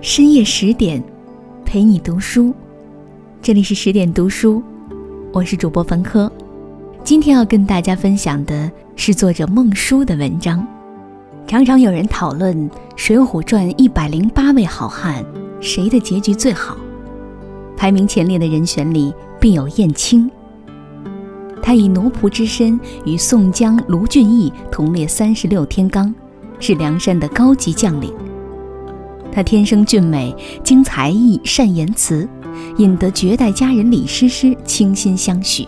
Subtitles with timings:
[0.00, 1.02] 深夜十点，
[1.64, 2.54] 陪你读书。
[3.42, 4.62] 这里是十点读书，
[5.32, 6.30] 我是主播冯科。
[7.02, 10.66] 今天要跟大家分享的是作者孟舒的文章。
[11.46, 15.24] 常常有人讨论《水浒传》一百零八位好汉，
[15.60, 16.76] 谁的结局最好？
[17.76, 20.30] 排名前列的人选里必有燕青。
[21.66, 26.14] 他以奴仆之身与宋江、卢俊义同列三十六天罡，
[26.60, 28.14] 是梁山的高级将领。
[29.32, 30.32] 他天生俊美，
[30.62, 32.28] 经才艺，善言辞，
[32.76, 35.66] 引得绝代佳人李师师倾心相许。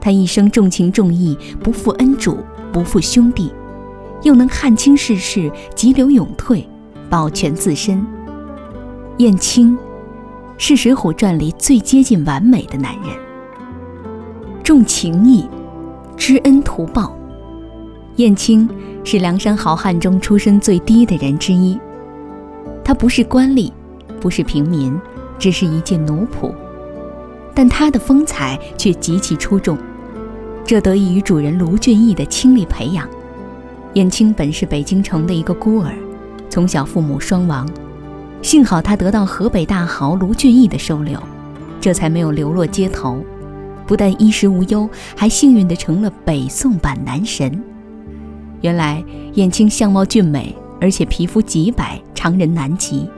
[0.00, 2.38] 他一生重情重义，不负恩主，
[2.72, 3.52] 不负兄弟，
[4.22, 6.64] 又能看清世事，急流勇退，
[7.10, 8.06] 保全自身。
[9.18, 9.76] 燕青
[10.58, 13.31] 是《水浒传》里最接近完美的男人，
[14.62, 15.44] 重情义，
[16.16, 17.16] 知恩图报。
[18.16, 18.68] 燕青
[19.02, 21.78] 是梁山好汉中出身最低的人之一。
[22.84, 23.72] 他不是官吏，
[24.20, 24.96] 不是平民，
[25.36, 26.52] 只是一介奴仆，
[27.52, 29.76] 但他的风采却极其出众，
[30.64, 33.08] 这得益于主人卢俊义的倾力培养。
[33.94, 35.92] 燕青本是北京城的一个孤儿，
[36.48, 37.68] 从小父母双亡，
[38.42, 41.20] 幸好他得到河北大豪卢俊义的收留，
[41.80, 43.24] 这才没有流落街头，
[43.86, 47.62] 不但衣食无忧，还幸运地成了北宋版男神。
[48.60, 50.54] 原来燕青相貌俊美。
[50.82, 53.08] 而且皮肤极白，常人难及。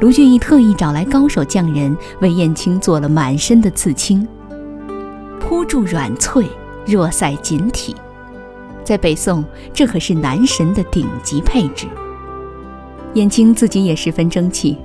[0.00, 4.24] 卢俊义特意找来高手匠人，为燕青做了满身的刺青，
[5.40, 6.46] 铺筑软翠，
[6.86, 7.96] 若赛锦体。
[8.84, 11.88] 在北宋，这可是男神的顶级配置。
[13.14, 14.78] 燕青自己也十分争气，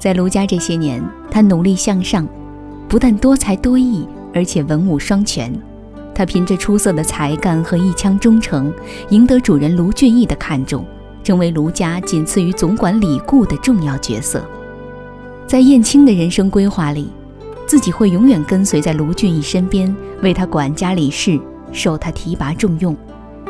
[0.00, 2.26] 在卢家这些年，他努力向上，
[2.88, 5.52] 不但多才多艺，而且文武双全。
[6.14, 8.72] 他凭着出色的才干和一腔忠诚，
[9.10, 10.84] 赢得主人卢俊义的看重。
[11.24, 14.44] 成为卢家仅次于总管李固的重要角色，
[15.46, 17.08] 在燕青的人生规划里，
[17.66, 21.40] 自己会永远跟随在卢俊义身边，为他管家理事，
[21.72, 22.94] 受他提拔重用，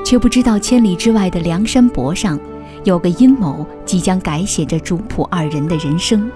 [0.05, 2.39] 却不知道千里之外的梁山泊上，
[2.85, 6.31] 有个阴谋即将改写着主仆二人的人生。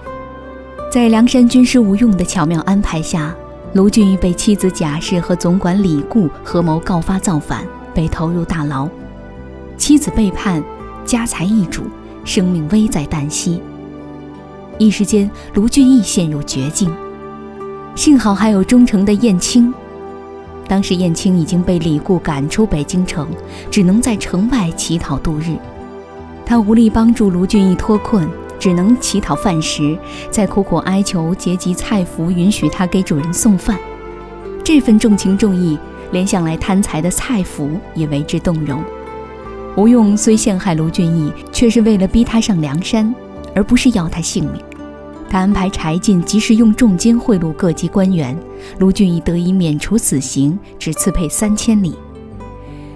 [0.89, 3.31] 在梁山军师吴用的巧妙安排下，
[3.73, 7.63] 卢俊义被妻子贾氏和总管李固合谋告发造反，
[7.93, 8.89] 被投入大牢，
[9.77, 10.63] 妻子背叛。
[11.05, 11.83] 家财易主，
[12.23, 13.61] 生命危在旦夕。
[14.77, 16.91] 一时间，卢俊义陷入绝境。
[17.95, 19.73] 幸好还有忠诚的燕青。
[20.67, 23.27] 当时燕青已经被李固赶出北京城，
[23.71, 25.55] 只能在城外乞讨度日。
[26.45, 28.27] 他无力帮助卢俊义脱困，
[28.59, 29.97] 只能乞讨饭食，
[30.29, 33.79] 再苦苦哀求结集蔡福允许他给主人送饭。
[34.63, 35.79] 这份重情重义，
[36.11, 38.83] 连向来贪财的蔡福也为之动容。
[39.77, 43.13] 吴用虽陷害卢俊义，却是为了逼他上梁山，
[43.55, 44.61] 而不是要他性命。
[45.29, 48.37] 他安排柴进及时用重金贿赂各级官员，
[48.79, 51.95] 卢俊义得以免除死刑，只赐配三千里。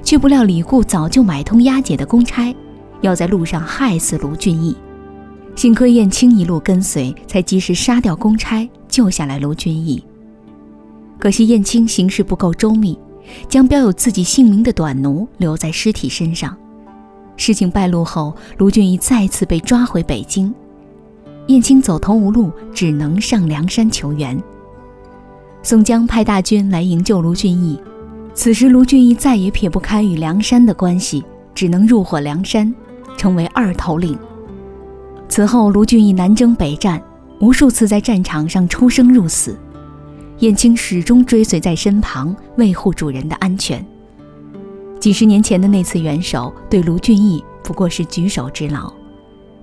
[0.04, 2.54] 却不料李固早就买通押解的公差，
[3.02, 4.76] 要在路上害死卢俊义。
[5.56, 10.04] 幸亏燕青一路跟随，才及时杀掉公差，救下来卢俊义。
[11.20, 12.98] 可惜燕青行事不够周密，
[13.48, 16.58] 将标有自己姓名的短奴留在尸体身上。
[17.38, 20.54] 事情败露后，卢俊义再次被抓回北京。
[21.48, 24.42] 燕青走投无路，只能上梁山求援。
[25.62, 27.80] 宋江派大军来营救卢俊义，
[28.34, 32.74] 此时卢俊义再也撇不开与梁山的关系，只能入伙梁山，
[33.18, 34.18] 成为二头领。
[35.30, 37.02] 此后，卢俊义南征北战，
[37.40, 39.58] 无数次在战场上出生入死，
[40.40, 43.84] 燕青始终追随在身旁，维护主人的安全。
[45.00, 48.94] 几十年前的那次援手，对卢俊义不过是举手之劳，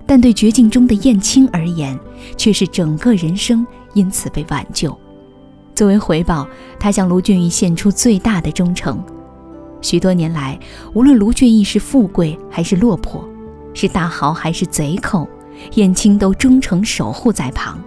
[0.05, 1.97] 但对绝境中的燕青而言，
[2.35, 4.95] 却是整个人生因此被挽救。
[5.73, 6.45] 作为回报，
[6.77, 9.01] 他向卢俊义献出最大的忠诚。
[9.81, 10.59] 许多年来，
[10.93, 13.27] 无论卢俊义是富贵还是落魄，
[13.73, 15.27] 是大豪还是贼寇，
[15.73, 17.79] 燕青都忠诚守护在旁。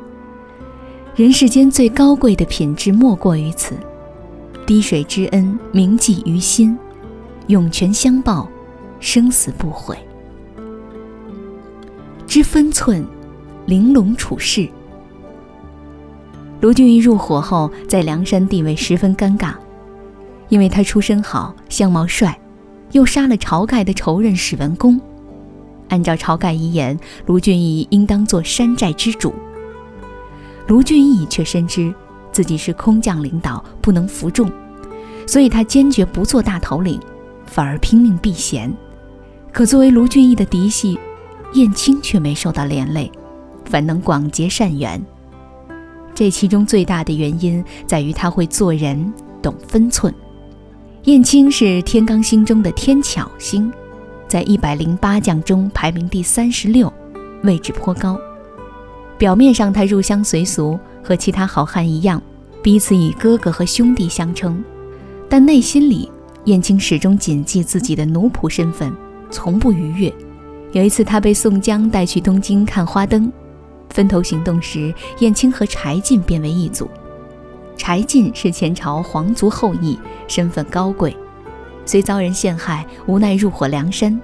[1.15, 3.77] 人世间最高贵的品质莫过于此：
[4.67, 6.77] 滴水之恩，铭记于心。
[7.47, 8.49] 涌泉相报，
[9.01, 9.97] 生死不悔。
[12.27, 13.07] 知分寸，
[13.67, 14.69] 玲珑处事。
[16.61, 19.53] 卢俊义入伙后，在梁山地位十分尴尬，
[20.49, 22.41] 因为他出身好，相貌帅，
[22.93, 24.99] 又杀了晁盖的仇人史文恭。
[25.95, 29.33] 按照晁盖遗言，卢俊义应当做山寨之主。
[30.67, 31.95] 卢俊义却深知
[32.33, 34.51] 自己是空降领导，不能服众。
[35.25, 36.99] 所以他坚决不做大头领，
[37.47, 38.75] 反而拼命避嫌。
[39.53, 40.99] 可作为卢俊义的嫡系，
[41.53, 43.09] 燕青却没受到连累，
[43.65, 45.01] 反能广结善缘。
[46.13, 50.13] 这其中最大的原因在于他会做人，懂分寸。
[51.05, 53.73] 燕青是天罡星中的天巧星，
[54.35, 56.93] 在一百零八将中排名第三十六，
[57.45, 58.19] 位置颇高。
[59.17, 62.21] 表面上他入乡随俗，和其他好汉一样，
[62.61, 64.61] 彼此以哥哥和兄弟相称，
[65.29, 66.11] 但内心里，
[66.47, 68.93] 燕青始终谨记自己的奴仆身份，
[69.31, 70.13] 从不逾越。
[70.73, 73.33] 有一次，他被宋江带去东京看花灯，
[73.91, 76.91] 分头行动时，燕青和柴进变为一组。
[77.77, 79.97] 柴进是前朝皇族后裔，
[80.27, 81.17] 身份高贵，
[81.87, 84.21] 虽遭人陷害，无奈入伙梁山，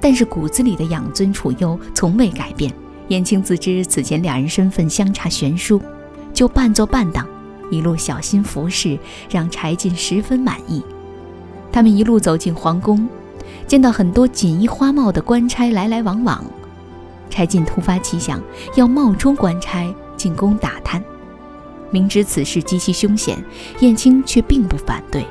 [0.00, 2.72] 但是骨子里的养尊处优从未改变。
[3.08, 5.80] 燕青自知此前两人身份相差悬殊，
[6.32, 7.26] 就扮作伴当，
[7.70, 8.98] 一路小心服侍，
[9.28, 10.82] 让柴进十分满意。
[11.72, 13.08] 他们一路走进皇宫。
[13.66, 16.44] 见到很多锦衣花帽的官差来来往往，
[17.28, 18.40] 柴进突发奇想，
[18.74, 21.02] 要冒充官差进宫打探。
[21.90, 23.42] 明知此事极其凶险，
[23.80, 25.24] 燕青却并不反对。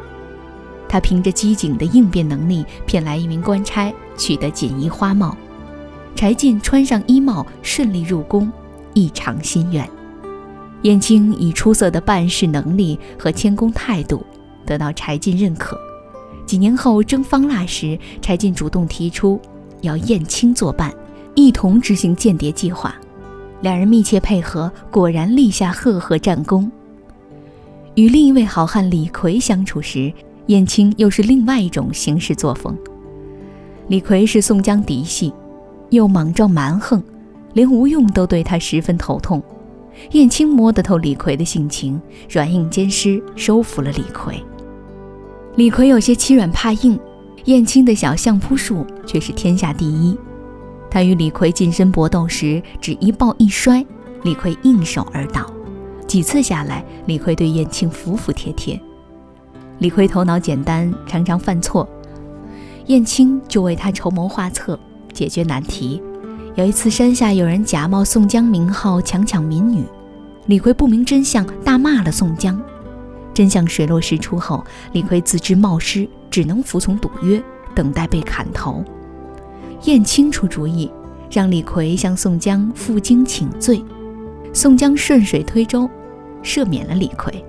[0.90, 5.38] 他凭着机警的应变能力，骗来一名官差，取得锦衣花帽。
[6.16, 8.52] 柴进穿上衣帽，顺利入宫，
[8.94, 9.88] 一偿心愿。
[10.82, 14.26] 燕青以出色的办事能力和谦恭态度，
[14.66, 15.78] 得到柴进认可。
[16.46, 19.40] 几年后征方腊时，柴进主动提出
[19.82, 20.92] 要燕青作伴，
[21.36, 22.96] 一同执行间谍计划。
[23.62, 26.72] 两人密切配合，果然立下赫赫战功。
[27.96, 30.12] 与另一位好汉李逵相处时，
[30.50, 32.76] 燕青又是另外一种行事作风。
[33.88, 35.32] 李逵是宋江嫡系，
[35.92, 37.04] 又莽撞蛮横，
[37.54, 39.42] 连吴用都对他十分头痛。
[40.14, 42.02] 燕青摸得透李逵的性情，
[42.32, 44.44] 软硬兼施，收服了李逵。
[45.56, 47.00] 李逵有些欺软怕硬，
[47.46, 50.18] 燕青的小相扑术却是天下第一。
[50.90, 53.86] 他与李逵近身搏斗时，只一抱一摔，
[54.24, 55.46] 李逵应手而倒。
[56.08, 58.82] 几次下来，李逵对燕青服服帖帖。
[59.80, 61.88] 李逵头脑简单，常常犯错，
[62.88, 64.78] 燕青就为他筹谋画策，
[65.14, 66.02] 解决难题。
[66.56, 69.86] 有一次，山下有人假冒宋江名号强抢民女，
[70.48, 72.62] 李逵不明真相，大骂了宋江。
[73.34, 74.62] 真相水落石出后，
[74.92, 77.42] 李逵自知冒失，只能服从赌约，
[77.74, 78.84] 等待被砍头。
[79.86, 80.92] 燕青出主意，
[81.32, 83.82] 让李逵向宋江负荆请罪，
[84.52, 85.90] 宋江顺水推舟，
[86.44, 87.46] 赦免了李逵。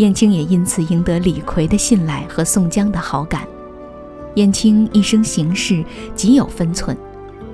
[0.00, 3.46] 燕青也因此赢得李逵的信赖和宋江的好感。
[4.36, 6.96] 燕青一生行事极有分寸，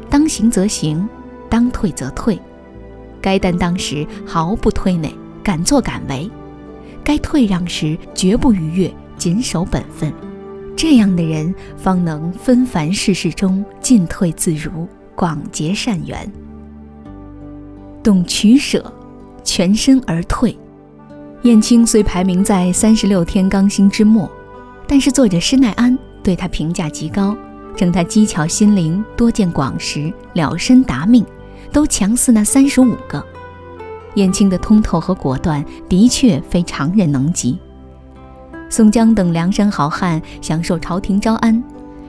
[0.09, 1.09] 当行则行，
[1.51, 2.41] 当退则退，
[3.21, 5.11] 该担当时毫不推诿，
[5.43, 6.31] 敢作敢为。
[7.03, 10.13] 该退让时绝不逾越，谨守本分，
[10.77, 16.33] 这样的人方能纷繁世事中进退自如，广结善缘。
[18.05, 18.93] 懂取舍，
[19.43, 20.57] 全身而退。
[21.47, 24.29] 燕青虽排名在三十六天罡星之末，
[24.85, 27.39] 但是作者施耐庵对他评价极高，
[27.77, 31.25] 称他机巧心灵，多见广识，了身达命，
[31.71, 33.25] 都强似那三十五个。
[34.17, 37.57] 燕青的通透和果断，的确非常人能及。
[38.69, 41.63] 宋江等梁山好汉享受朝廷招安，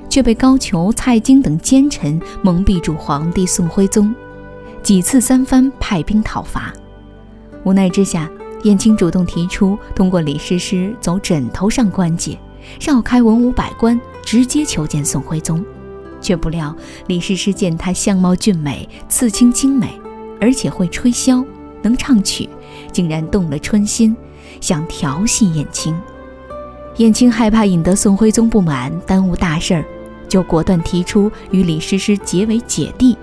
[0.10, 4.12] 却被高俅、蔡京等奸臣蒙蔽住皇帝宋徽宗，
[4.82, 6.74] 几次三番派兵讨伐。
[7.64, 8.28] 无奈之下，
[8.64, 12.38] 燕青主动提出通过李师师走枕头上关节，
[12.80, 15.64] 绕开文武百官，直接求见宋徽宗。
[16.20, 20.00] 却不料李师师见他相貌俊美，刺青精美，
[20.42, 21.46] 而且会吹箫。
[21.84, 22.50] 能唱曲，
[22.92, 24.18] 竟然动了春心，
[24.60, 25.96] 想调戏燕青。
[26.98, 29.86] 燕青害怕引得宋徽宗不满，耽误大事儿，
[30.28, 33.16] 就果断提出与李师师结为姐弟，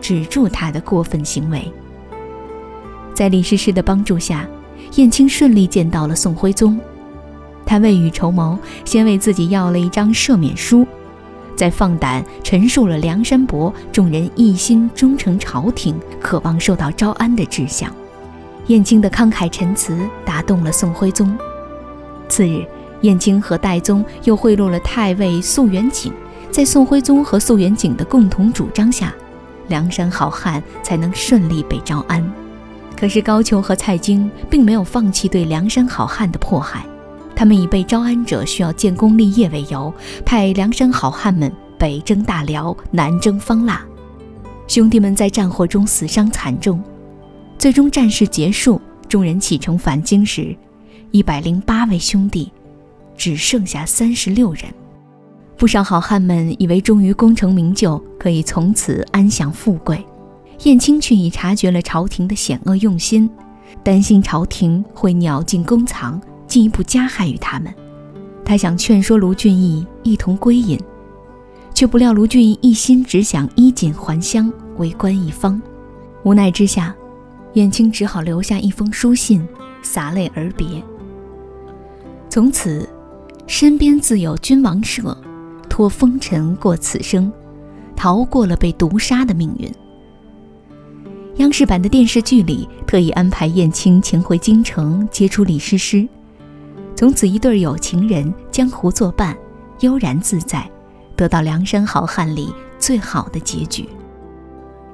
[0.00, 1.72] 止住他的过分行为。
[3.14, 4.46] 在李师师的帮助下，
[4.96, 6.78] 燕青顺利见到了宋徽宗。
[7.64, 10.86] 他未雨绸缪，先为自己要了一张赦免书，
[11.54, 17.94] 再放胆陈述了梁山伯众人一心忠诚朝廷、渴望受到招安的志向。
[18.66, 21.36] 燕青的慷慨陈词打动了宋徽宗。
[22.28, 22.64] 次日，
[23.02, 26.12] 燕青和戴宗又贿赂了太尉肃元景，
[26.50, 29.14] 在宋徽宗和肃元景的共同主张下，
[29.68, 32.24] 梁山好汉才能顺利被招安。
[33.00, 36.84] 可是高俅和蔡京并没有放弃对梁山好汉的迫害，
[37.34, 39.90] 他们以被招安者需要建功立业为由，
[40.22, 43.82] 派梁山好汉们北征大辽，南征方腊。
[44.68, 46.78] 兄弟们在战火中死伤惨重。
[47.58, 48.78] 最终战事结束，
[49.08, 50.54] 众人启程返京时，
[51.10, 52.52] 一百零八位兄弟
[53.16, 54.64] 只剩下三十六人。
[55.56, 60.04] 不少好汉们以为终于功成名就，可以从此安享富贵。
[60.64, 63.30] 燕青却已察觉了朝廷的险恶用心，
[63.82, 67.74] 担心朝廷会鸟尽弓藏，进一步加害于他们。
[68.44, 70.78] 他想劝说卢俊义一同归隐，
[71.72, 75.60] 却不料卢俊义一心只想衣锦还乡，为官一方。
[76.24, 76.94] 无奈之下，
[77.54, 79.46] 燕青只好留下一封书信，
[79.80, 80.66] 洒泪而别。
[82.28, 82.86] 从此，
[83.46, 85.16] 身边自有君王舍，
[85.70, 87.32] 托风尘过此生，
[87.96, 89.72] 逃过了被毒杀的命运。
[91.40, 96.06] 央视版的电视剧里，特意安排燕青请回京城接触李师师，
[96.94, 99.34] 从此一对有情人江湖作伴，
[99.80, 100.70] 悠然自在，
[101.16, 103.88] 得到梁山好汉里最好的结局。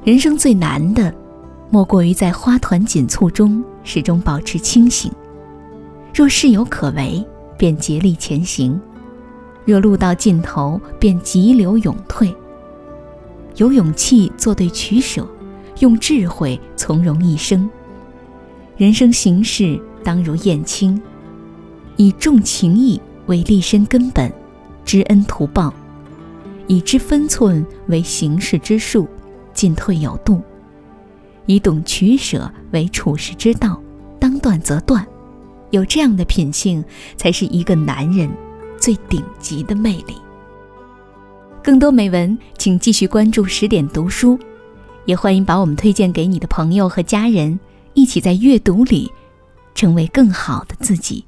[0.04, 1.12] 人生最难的，
[1.68, 5.10] 莫过于在花团锦簇中始终保持清醒。
[6.14, 7.26] 若事有可为，
[7.58, 8.78] 便竭力前行；
[9.64, 12.32] 若路到尽头，便急流勇退。
[13.56, 15.26] 有勇气做对取舍，
[15.80, 17.68] 用智慧从容一生。
[18.76, 21.00] 人生行事当如燕青，
[21.96, 24.32] 以重情义为立身根本，
[24.84, 25.72] 知恩图报；
[26.66, 29.08] 以知分寸为行事之术。
[29.54, 30.42] 进退有度，
[31.46, 33.80] 以懂取舍为处世之道，
[34.20, 35.06] 当断则断。
[35.70, 36.84] 有这样的品性，
[37.16, 38.28] 才是一个男人
[38.78, 40.14] 最顶级的魅力。
[41.62, 44.38] 更多美文，请继续关注十点读书，
[45.06, 47.58] 也欢迎把我们推荐给你的朋友和家人，
[47.94, 49.10] 一起在阅读里
[49.74, 51.24] 成为更好的自己。